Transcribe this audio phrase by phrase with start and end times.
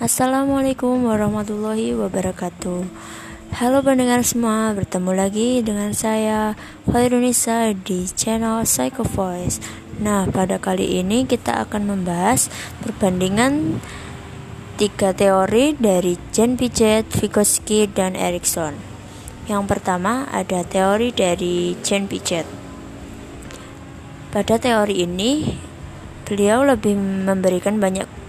[0.00, 2.88] Assalamualaikum warahmatullahi wabarakatuh.
[3.60, 6.56] Halo pendengar semua, bertemu lagi dengan saya
[6.88, 9.60] Khairunisa di channel Psycho Voice.
[10.00, 12.48] Nah, pada kali ini kita akan membahas
[12.80, 13.76] perbandingan
[14.80, 18.80] tiga teori dari Jen Piaget, Vygotsky, dan Erikson
[19.52, 22.48] Yang pertama ada teori dari Jen Piaget.
[24.32, 25.44] Pada teori ini,
[26.24, 28.19] beliau lebih memberikan banyak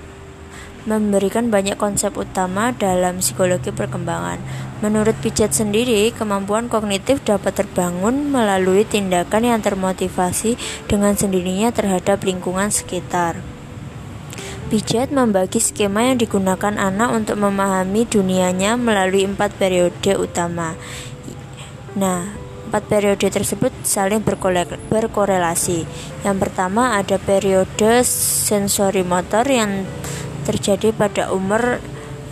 [0.90, 4.42] memberikan banyak konsep utama dalam psikologi perkembangan.
[4.82, 10.58] Menurut Piaget sendiri, kemampuan kognitif dapat terbangun melalui tindakan yang termotivasi
[10.90, 13.38] dengan sendirinya terhadap lingkungan sekitar.
[14.72, 20.80] Piaget membagi skema yang digunakan anak untuk memahami dunianya melalui empat periode utama.
[21.94, 22.32] Nah,
[22.72, 25.84] empat periode tersebut saling berkorelasi.
[26.24, 28.00] Yang pertama ada periode
[28.48, 29.84] sensori motor yang
[30.52, 31.80] terjadi pada umur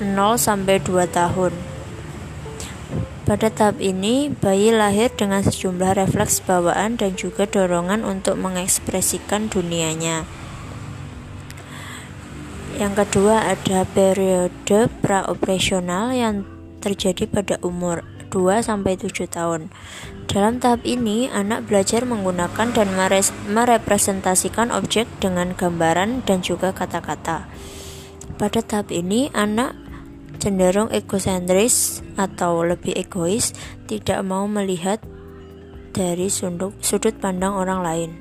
[0.04, 1.56] 0 sampai 2 tahun.
[3.24, 10.26] Pada tahap ini, bayi lahir dengan sejumlah refleks bawaan dan juga dorongan untuk mengekspresikan dunianya.
[12.80, 16.48] Yang kedua ada periode praoperasional yang
[16.82, 18.02] terjadi pada umur
[18.34, 19.70] 2 sampai 7 tahun.
[20.26, 22.88] Dalam tahap ini, anak belajar menggunakan dan
[23.50, 27.50] merepresentasikan objek dengan gambaran dan juga kata-kata.
[28.40, 29.76] Pada tahap ini, anak
[30.40, 33.52] cenderung egosentris atau lebih egois,
[33.92, 35.04] tidak mau melihat
[35.92, 36.72] dari sudut,
[37.20, 38.12] pandang orang lain.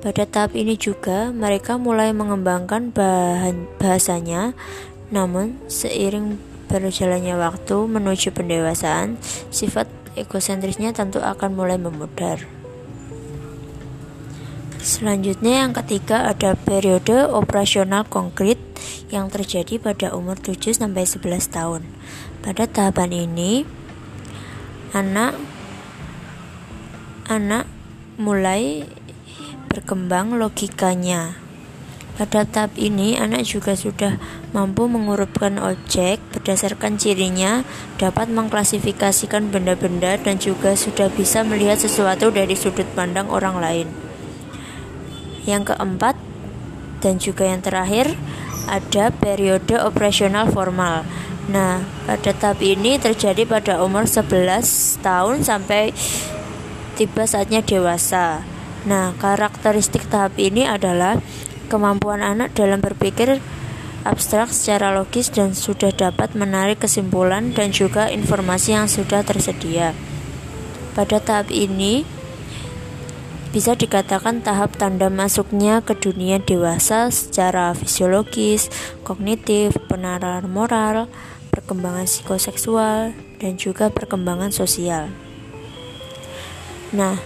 [0.00, 4.56] Pada tahap ini juga, mereka mulai mengembangkan bahan bahasanya,
[5.12, 6.40] namun seiring
[6.72, 9.20] berjalannya waktu menuju pendewasaan,
[9.52, 9.84] sifat
[10.16, 12.40] egosentrisnya tentu akan mulai memudar.
[14.80, 18.65] Selanjutnya yang ketiga ada periode operasional konkret
[19.08, 21.82] yang terjadi pada umur 7 sampai 11 tahun.
[22.42, 23.66] Pada tahapan ini
[24.94, 25.34] anak
[27.26, 27.66] anak
[28.16, 28.86] mulai
[29.66, 31.36] berkembang logikanya.
[32.16, 34.16] Pada tahap ini, anak juga sudah
[34.56, 37.60] mampu mengurutkan objek berdasarkan cirinya,
[38.00, 43.88] dapat mengklasifikasikan benda-benda, dan juga sudah bisa melihat sesuatu dari sudut pandang orang lain.
[45.44, 46.16] Yang keempat
[47.04, 48.16] dan juga yang terakhir
[48.66, 51.06] ada periode operasional formal.
[51.46, 55.94] Nah, pada tahap ini terjadi pada umur 11 tahun sampai
[56.98, 58.42] tiba saatnya dewasa.
[58.86, 61.22] Nah, karakteristik tahap ini adalah
[61.70, 63.38] kemampuan anak dalam berpikir
[64.06, 69.94] abstrak secara logis dan sudah dapat menarik kesimpulan dan juga informasi yang sudah tersedia.
[70.94, 72.06] Pada tahap ini,
[73.56, 78.68] bisa dikatakan tahap tanda masuknya ke dunia dewasa secara fisiologis,
[79.00, 81.08] kognitif, penarahan moral,
[81.48, 85.08] perkembangan psikoseksual, dan juga perkembangan sosial.
[86.92, 87.16] Nah,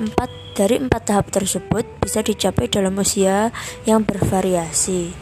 [0.00, 3.52] empat dari empat tahap tersebut bisa dicapai dalam usia
[3.84, 5.12] yang bervariasi,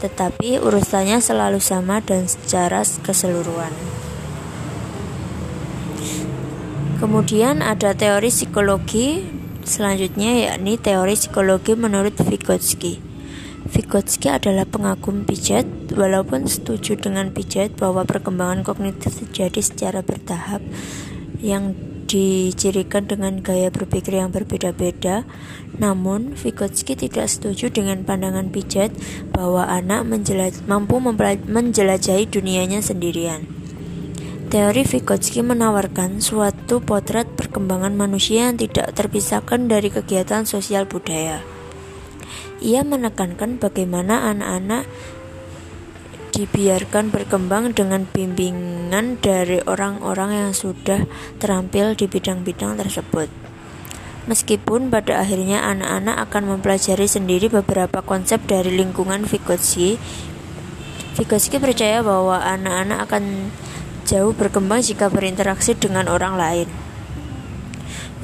[0.00, 3.76] tetapi urusannya selalu sama dan secara keseluruhan.
[6.96, 9.36] Kemudian ada teori psikologi
[9.68, 13.04] Selanjutnya yakni teori psikologi menurut Vygotsky.
[13.68, 20.64] Vygotsky adalah pengagum Piaget, walaupun setuju dengan Piaget bahwa perkembangan kognitif terjadi secara bertahap
[21.44, 21.76] yang
[22.08, 25.28] dicirikan dengan gaya berpikir yang berbeda-beda.
[25.76, 28.96] Namun, Vygotsky tidak setuju dengan pandangan Piaget
[29.36, 30.08] bahwa anak
[30.64, 30.96] mampu
[31.44, 33.57] menjelajahi dunianya sendirian.
[34.48, 41.44] Teori Vygotsky menawarkan suatu potret perkembangan manusia yang tidak terpisahkan dari kegiatan sosial budaya.
[42.64, 44.88] Ia menekankan bagaimana anak-anak
[46.32, 51.04] dibiarkan berkembang dengan bimbingan dari orang-orang yang sudah
[51.36, 53.28] terampil di bidang-bidang tersebut.
[54.32, 60.00] Meskipun pada akhirnya anak-anak akan mempelajari sendiri beberapa konsep dari lingkungan Vygotsky,
[61.20, 63.52] Vygotsky percaya bahwa anak-anak akan
[64.08, 66.68] jauh berkembang jika berinteraksi dengan orang lain.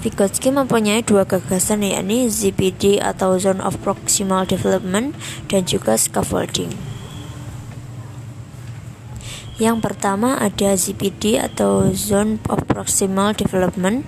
[0.01, 5.13] Vygotsky mempunyai dua gagasan yakni ZPD atau Zone of Proximal Development
[5.49, 6.73] dan juga Scaffolding.
[9.61, 14.05] Yang pertama ada ZPD atau Zone of Proximal Development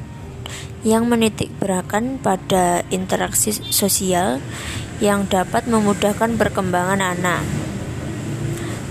[0.85, 4.45] yang menitik beratkan pada interaksi sosial
[5.01, 7.66] yang dapat memudahkan perkembangan anak.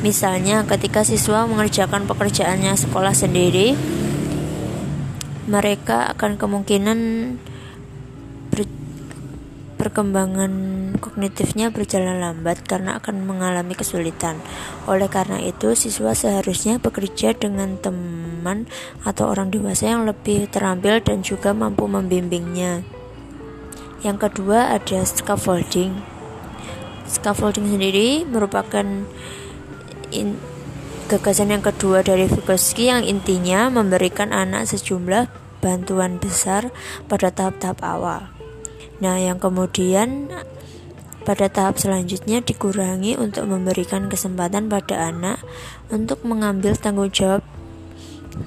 [0.06, 3.74] Misalnya, ketika siswa mengerjakan pekerjaannya sekolah sendiri,
[5.50, 7.00] mereka akan kemungkinan
[8.54, 8.70] ber,
[9.82, 10.54] perkembangan
[11.02, 14.38] kognitifnya berjalan lambat karena akan mengalami kesulitan.
[14.86, 18.70] Oleh karena itu, siswa seharusnya bekerja dengan teman
[19.02, 22.86] atau orang dewasa yang lebih terampil dan juga mampu membimbingnya.
[24.06, 25.98] Yang kedua ada scaffolding.
[27.10, 28.86] Scaffolding sendiri merupakan
[30.16, 30.40] in,
[31.12, 35.28] gagasan yang kedua dari Vygotsky yang intinya memberikan anak sejumlah
[35.60, 36.72] bantuan besar
[37.12, 38.22] pada tahap-tahap awal.
[39.04, 40.32] Nah, yang kemudian
[41.26, 45.42] pada tahap selanjutnya dikurangi untuk memberikan kesempatan pada anak
[45.90, 47.42] untuk mengambil tanggung jawab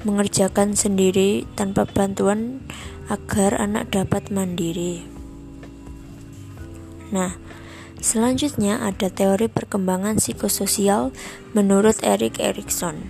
[0.07, 2.63] mengerjakan sendiri tanpa bantuan
[3.11, 5.03] agar anak dapat mandiri.
[7.09, 7.41] Nah,
[7.99, 11.11] selanjutnya ada teori perkembangan psikososial
[11.53, 13.07] menurut Erik Erikson.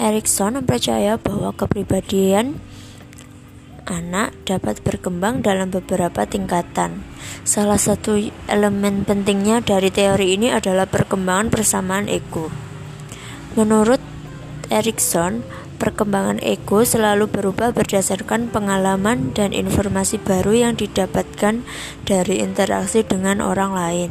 [0.00, 2.56] Erikson percaya bahwa kepribadian
[3.90, 7.02] anak dapat berkembang dalam beberapa tingkatan.
[7.42, 8.16] Salah satu
[8.46, 12.48] elemen pentingnya dari teori ini adalah perkembangan persamaan ego.
[13.58, 13.98] Menurut
[14.70, 15.42] Erikson,
[15.80, 21.64] perkembangan ego selalu berubah berdasarkan pengalaman dan informasi baru yang didapatkan
[22.04, 24.10] dari interaksi dengan orang lain.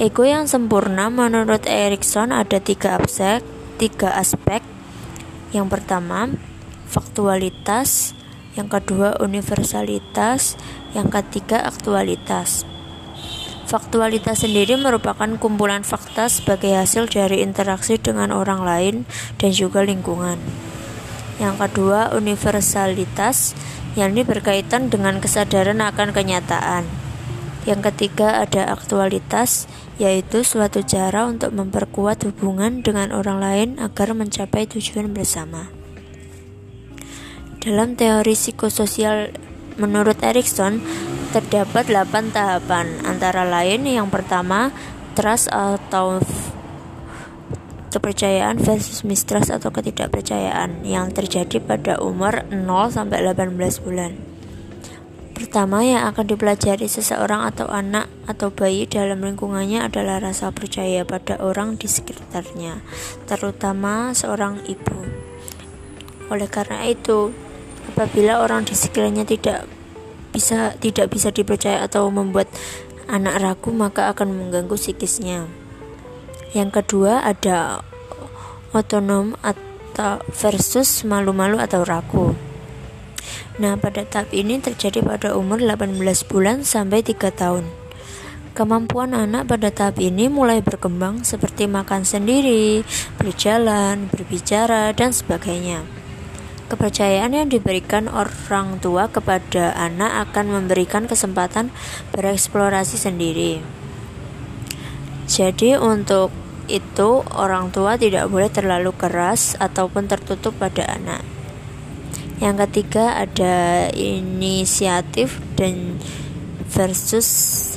[0.00, 3.44] Ego yang sempurna menurut Erikson ada tiga aspek,
[3.76, 4.64] tiga aspek.
[5.54, 6.32] Yang pertama,
[6.90, 8.16] faktualitas,
[8.58, 10.58] yang kedua universalitas,
[10.98, 12.73] yang ketiga aktualitas.
[13.74, 19.02] Faktualitas sendiri merupakan kumpulan fakta sebagai hasil dari interaksi dengan orang lain
[19.42, 20.38] dan juga lingkungan.
[21.42, 23.58] Yang kedua, universalitas,
[23.98, 26.86] yang ini berkaitan dengan kesadaran akan kenyataan.
[27.66, 29.66] Yang ketiga ada aktualitas,
[29.98, 35.66] yaitu suatu cara untuk memperkuat hubungan dengan orang lain agar mencapai tujuan bersama.
[37.58, 39.34] Dalam teori psikososial
[39.82, 40.78] menurut Erikson
[41.34, 44.70] terdapat 8 tahapan antara lain yang pertama
[45.18, 46.22] trust atau
[47.90, 52.62] kepercayaan versus mistrust atau ketidakpercayaan yang terjadi pada umur 0
[52.94, 53.50] sampai 18
[53.82, 54.14] bulan.
[55.34, 61.42] Pertama yang akan dipelajari seseorang atau anak atau bayi dalam lingkungannya adalah rasa percaya pada
[61.42, 62.78] orang di sekitarnya,
[63.26, 65.02] terutama seorang ibu.
[66.30, 67.34] Oleh karena itu,
[67.84, 69.68] Apabila orang di sekelilingnya tidak
[70.34, 72.50] bisa tidak bisa dipercaya atau membuat
[73.06, 75.46] anak ragu, maka akan mengganggu psikisnya.
[76.50, 77.86] Yang kedua ada
[78.74, 82.34] otonom atau versus malu-malu atau ragu.
[83.54, 87.62] Nah, pada tahap ini terjadi pada umur 18 bulan sampai 3 tahun.
[88.54, 92.86] Kemampuan anak pada tahap ini mulai berkembang seperti makan sendiri,
[93.18, 95.82] berjalan, berbicara, dan sebagainya.
[96.64, 101.68] Kepercayaan yang diberikan orang tua kepada anak akan memberikan kesempatan
[102.16, 103.60] bereksplorasi sendiri.
[105.28, 106.32] Jadi, untuk
[106.64, 111.20] itu, orang tua tidak boleh terlalu keras ataupun tertutup pada anak.
[112.40, 116.00] Yang ketiga, ada inisiatif dan
[116.72, 117.28] versus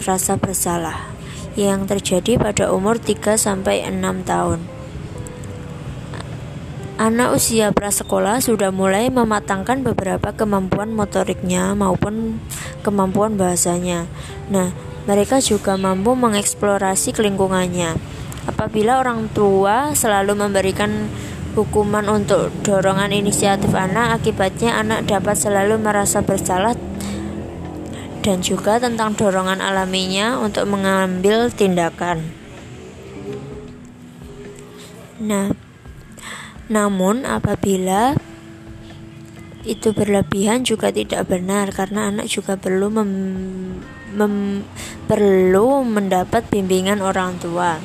[0.07, 1.11] rasa bersalah
[1.59, 4.76] yang terjadi pada umur 3 sampai 6 tahun.
[6.97, 12.41] Anak usia prasekolah sudah mulai mematangkan beberapa kemampuan motoriknya maupun
[12.81, 14.09] kemampuan bahasanya.
[14.49, 14.73] Nah,
[15.05, 17.93] mereka juga mampu mengeksplorasi lingkungannya.
[18.49, 21.05] Apabila orang tua selalu memberikan
[21.53, 26.73] hukuman untuk dorongan inisiatif anak, akibatnya anak dapat selalu merasa bersalah
[28.25, 32.25] dan juga tentang dorongan alaminya untuk mengambil tindakan.
[35.17, 35.56] Nah,
[36.67, 38.15] namun apabila
[39.67, 43.11] itu berlebihan juga tidak benar karena anak juga perlu mem,
[44.15, 44.63] mem,
[45.07, 47.75] perlu mendapat bimbingan orang tua.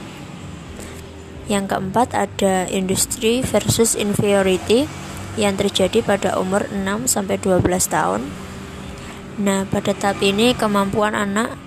[1.50, 4.86] Yang keempat ada industri versus inferiority
[5.34, 8.22] yang terjadi pada umur 6 sampai 12 tahun.
[9.42, 11.58] Nah, pada tahap ini kemampuan anak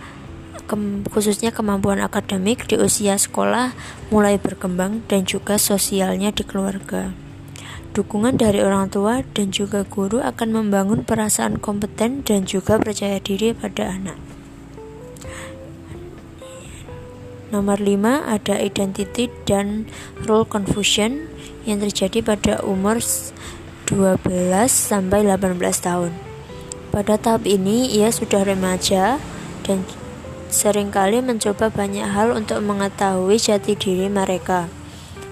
[1.13, 3.77] khususnya kemampuan akademik di usia sekolah
[4.10, 7.13] mulai berkembang dan juga sosialnya di keluarga.
[7.95, 13.55] Dukungan dari orang tua dan juga guru akan membangun perasaan kompeten dan juga percaya diri
[13.55, 14.19] pada anak.
[17.55, 19.88] Nomor 5 ada identity dan
[20.27, 21.31] role confusion
[21.63, 24.19] yang terjadi pada umur 12
[24.67, 26.12] sampai 18 tahun.
[26.91, 29.24] Pada tahap ini ia sudah remaja
[29.63, 29.88] dan
[30.50, 34.70] sering kali mencoba banyak hal untuk mengetahui jati diri mereka.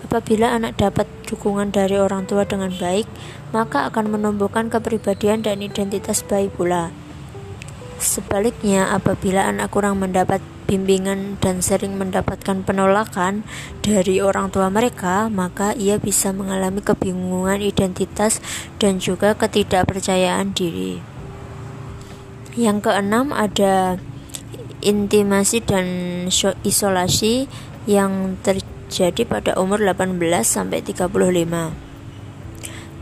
[0.05, 3.09] Apabila anak dapat dukungan dari orang tua dengan baik,
[3.49, 6.93] maka akan menumbuhkan kepribadian dan identitas baik pula.
[7.97, 13.45] Sebaliknya, apabila anak kurang mendapat bimbingan dan sering mendapatkan penolakan
[13.85, 18.41] dari orang tua mereka, maka ia bisa mengalami kebingungan identitas
[18.81, 20.99] dan juga ketidakpercayaan diri.
[22.53, 23.97] Yang keenam ada
[24.83, 25.87] intimasi dan
[26.67, 27.47] isolasi
[27.87, 31.71] yang terjadi pada umur 18 sampai 35.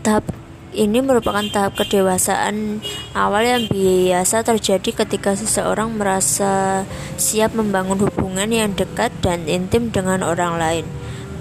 [0.01, 0.25] Tahap
[0.71, 2.79] ini merupakan tahap kedewasaan
[3.11, 6.85] awal yang biasa terjadi ketika seseorang merasa
[7.19, 10.85] siap membangun hubungan yang dekat dan intim dengan orang lain.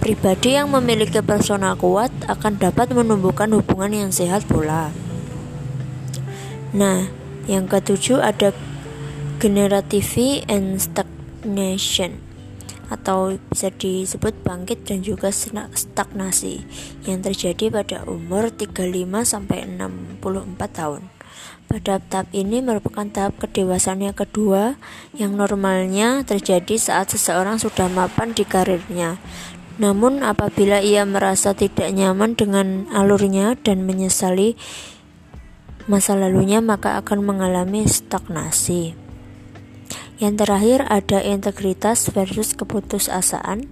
[0.02, 4.90] Pribadi yang memiliki personal kuat akan dapat menumbuhkan hubungan yang sehat pula.
[6.75, 7.06] Nah,
[7.47, 8.50] yang ketujuh ada
[9.40, 12.20] generative and stagnation
[12.92, 16.66] atau bisa disebut bangkit dan juga stagnasi
[17.09, 18.85] yang terjadi pada umur 35
[19.25, 20.20] sampai 64
[20.76, 21.02] tahun.
[21.70, 24.75] Pada tahap ini merupakan tahap kedewasaan yang kedua
[25.14, 29.23] yang normalnya terjadi saat seseorang sudah mapan di karirnya.
[29.78, 34.59] Namun apabila ia merasa tidak nyaman dengan alurnya dan menyesali
[35.87, 39.10] masa lalunya maka akan mengalami stagnasi.
[40.21, 43.65] Yang terakhir ada integritas versus keputusasaan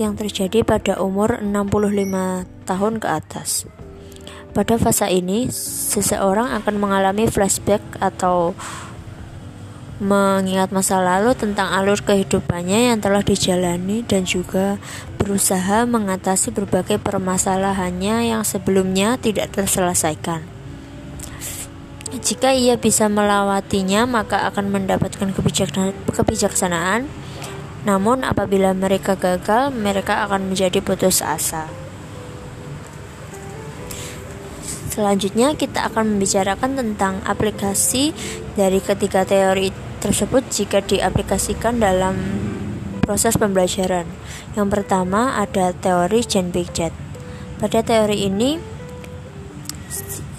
[0.00, 3.68] yang terjadi pada umur 65 tahun ke atas.
[4.56, 8.56] Pada fase ini, seseorang akan mengalami flashback atau
[10.00, 14.80] mengingat masa lalu tentang alur kehidupannya yang telah dijalani dan juga
[15.20, 20.59] berusaha mengatasi berbagai permasalahannya yang sebelumnya tidak terselesaikan.
[22.10, 25.30] Jika ia bisa melewatinya, maka akan mendapatkan
[26.10, 27.06] kebijaksanaan.
[27.86, 31.70] Namun, apabila mereka gagal, mereka akan menjadi putus asa.
[34.90, 38.10] Selanjutnya, kita akan membicarakan tentang aplikasi
[38.58, 39.70] dari ketiga teori
[40.02, 42.18] tersebut jika diaplikasikan dalam
[43.06, 44.04] proses pembelajaran.
[44.58, 46.90] Yang pertama ada teori Jen Piaget.
[47.62, 48.58] Pada teori ini,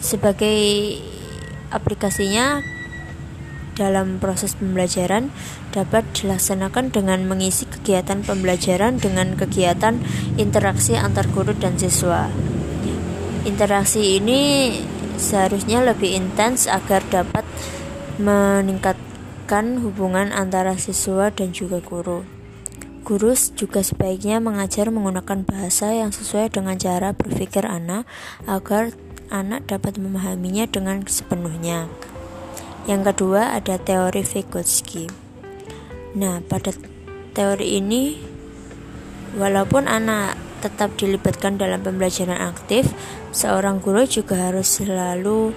[0.03, 0.59] sebagai
[1.71, 2.61] aplikasinya
[3.73, 5.31] dalam proses pembelajaran
[5.71, 9.97] dapat dilaksanakan dengan mengisi kegiatan pembelajaran dengan kegiatan
[10.35, 12.27] interaksi antar guru dan siswa.
[13.47, 14.69] Interaksi ini
[15.17, 17.47] seharusnya lebih intens agar dapat
[18.21, 22.21] meningkatkan hubungan antara siswa dan juga guru.
[23.01, 28.05] Guru juga sebaiknya mengajar menggunakan bahasa yang sesuai dengan cara berpikir anak
[28.45, 28.93] agar
[29.31, 31.88] anak dapat memahaminya dengan sepenuhnya.
[32.85, 35.07] Yang kedua ada teori Vygotsky.
[36.19, 36.75] Nah, pada
[37.31, 38.19] teori ini
[39.39, 42.91] walaupun anak tetap dilibatkan dalam pembelajaran aktif,
[43.33, 45.55] seorang guru juga harus selalu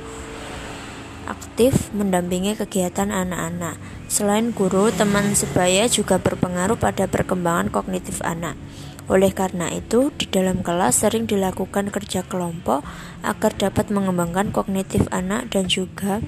[1.26, 3.76] aktif mendampingi kegiatan anak-anak.
[4.09, 8.57] Selain guru, teman sebaya juga berpengaruh pada perkembangan kognitif anak.
[9.05, 12.81] Oleh karena itu, di dalam kelas sering dilakukan kerja kelompok
[13.21, 16.25] agar dapat mengembangkan kognitif anak dan juga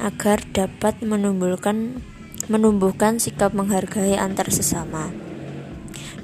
[0.00, 2.00] agar dapat menumbuhkan
[2.48, 5.12] menumbuhkan sikap menghargai antar sesama.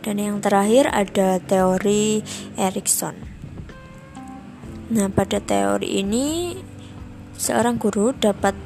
[0.00, 2.24] Dan yang terakhir ada teori
[2.56, 3.12] Erikson.
[4.88, 6.56] Nah, pada teori ini
[7.36, 8.56] seorang guru dapat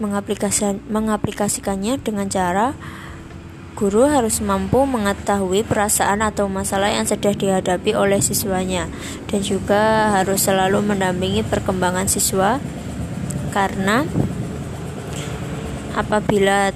[0.00, 2.72] mengaplikasikannya dengan cara
[3.78, 8.90] Guru harus mampu mengetahui perasaan atau masalah yang sedang dihadapi oleh siswanya
[9.30, 12.58] dan juga harus selalu mendampingi perkembangan siswa
[13.54, 14.02] karena
[15.94, 16.74] apabila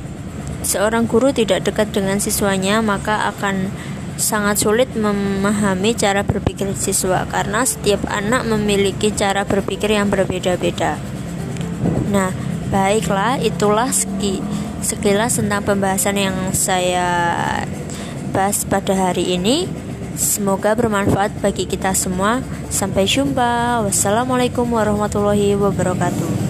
[0.63, 3.75] seorang guru tidak dekat dengan siswanya maka akan
[4.15, 11.03] sangat sulit memahami cara berpikir siswa karena setiap anak memiliki cara berpikir yang berbeda-beda.
[12.15, 12.31] Nah,
[12.71, 17.07] baiklah itulah segi sekilas tentang pembahasan yang saya
[18.35, 19.71] bahas pada hari ini.
[20.19, 22.45] Semoga bermanfaat bagi kita semua.
[22.69, 23.81] Sampai jumpa.
[23.89, 26.42] Wassalamualaikum warahmatullahi wabarakatuh.